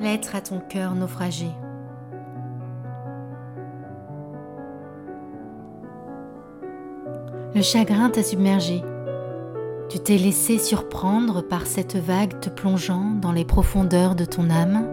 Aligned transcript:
Lettre 0.00 0.36
à 0.36 0.40
ton 0.40 0.60
cœur 0.60 0.94
naufragé. 0.94 1.48
Le 7.52 7.62
chagrin 7.62 8.08
t'a 8.08 8.22
submergé. 8.22 8.84
Tu 9.88 9.98
t'es 9.98 10.16
laissé 10.16 10.58
surprendre 10.58 11.42
par 11.42 11.66
cette 11.66 11.96
vague 11.96 12.38
te 12.38 12.48
plongeant 12.48 13.16
dans 13.20 13.32
les 13.32 13.44
profondeurs 13.44 14.14
de 14.14 14.24
ton 14.24 14.50
âme, 14.50 14.86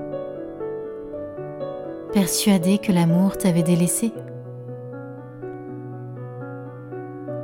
persuadé 2.11 2.79
que 2.79 2.91
l'amour 2.91 3.37
t'avait 3.37 3.61
délaissé. 3.61 4.11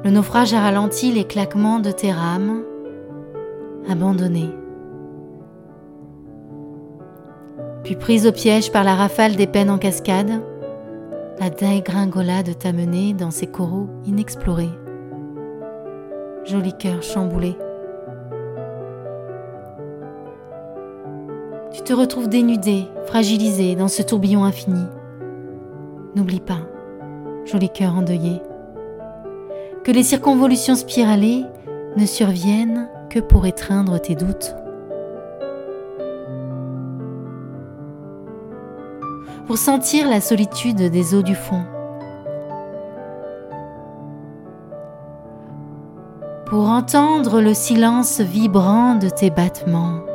Le 0.04 0.10
naufrage 0.10 0.56
a 0.56 0.62
ralenti 0.62 1.12
les 1.12 1.26
claquements 1.26 1.80
de 1.80 1.92
tes 1.92 2.12
rames, 2.12 2.64
abandonnées. 3.88 4.61
Prise 8.00 8.26
au 8.26 8.32
piège 8.32 8.72
par 8.72 8.84
la 8.84 8.96
rafale 8.96 9.36
des 9.36 9.46
peines 9.48 9.70
en 9.70 9.78
cascade, 9.78 10.42
la 11.40 11.50
dégringolade 11.50 12.58
t'a 12.58 12.74
mené 12.74 13.14
dans 13.14 13.30
ces 13.30 13.46
coraux 13.48 13.90
inexplorés. 14.06 14.72
Joli 16.44 16.74
cœur 16.74 17.04
chamboulé. 17.04 17.56
Tu 21.72 21.84
te 21.84 21.94
retrouves 21.94 22.28
dénudé, 22.28 22.86
fragilisé 23.06 23.76
dans 23.76 23.88
ce 23.88 24.02
tourbillon 24.02 24.44
infini. 24.44 24.86
N'oublie 26.16 26.42
pas, 26.42 26.62
joli 27.46 27.70
cœur 27.70 27.96
endeuillé, 27.96 28.42
que 29.84 29.92
les 29.92 30.04
circonvolutions 30.04 30.76
spiralées 30.76 31.46
ne 31.98 32.06
surviennent 32.06 32.90
que 33.10 33.20
pour 33.20 33.46
étreindre 33.46 34.00
tes 34.00 34.16
doutes. 34.16 34.56
Pour 39.52 39.58
sentir 39.58 40.08
la 40.08 40.22
solitude 40.22 40.78
des 40.78 41.14
eaux 41.14 41.24
du 41.24 41.36
fond. 41.36 41.66
Pour 46.46 46.70
entendre 46.70 47.42
le 47.42 47.54
silence 47.54 48.22
vibrant 48.22 48.96
de 48.96 49.10
tes 49.10 49.30
battements. 49.30 50.06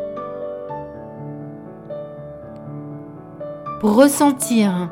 Pour 3.81 3.97
ressentir 3.97 4.89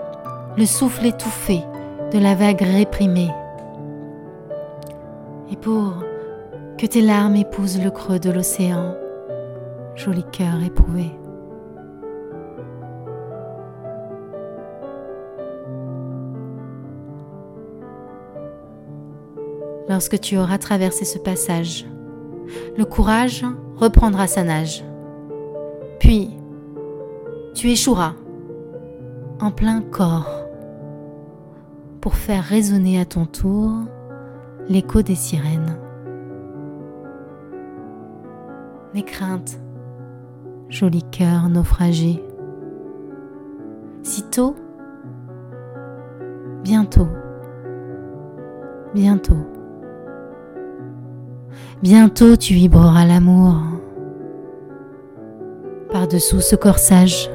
le 0.58 0.66
souffle 0.66 1.06
étouffé 1.06 1.62
de 2.12 2.18
la 2.18 2.34
vague 2.34 2.60
réprimée 2.60 3.30
et 5.50 5.56
pour 5.56 6.04
que 6.76 6.84
tes 6.84 7.00
larmes 7.00 7.36
épousent 7.36 7.80
le 7.82 7.90
creux 7.90 8.18
de 8.18 8.30
l'océan, 8.30 8.94
joli 9.94 10.22
cœur 10.32 10.62
éprouvé. 10.62 11.12
Lorsque 19.88 20.18
tu 20.20 20.38
auras 20.38 20.58
traversé 20.58 21.04
ce 21.04 21.18
passage, 21.18 21.86
le 22.76 22.84
courage 22.84 23.44
reprendra 23.76 24.26
sa 24.26 24.42
nage. 24.42 24.84
Puis, 26.00 26.30
tu 27.54 27.70
échoueras 27.70 28.14
en 29.40 29.50
plein 29.50 29.82
corps 29.82 30.44
pour 32.00 32.14
faire 32.14 32.44
résonner 32.44 33.00
à 33.00 33.04
ton 33.04 33.26
tour 33.26 33.72
l'écho 34.68 35.02
des 35.02 35.14
sirènes. 35.14 35.78
Mes 38.94 39.02
craintes, 39.02 39.58
joli 40.68 41.02
cœur 41.02 41.48
naufragé. 41.48 42.22
Sitôt, 44.02 44.54
bientôt, 46.62 47.08
bientôt. 48.94 49.46
Bientôt 51.82 52.36
tu 52.36 52.54
vibreras 52.54 53.04
l'amour. 53.04 53.56
Par-dessous 55.90 56.40
ce 56.40 56.56
corsage 56.56 57.30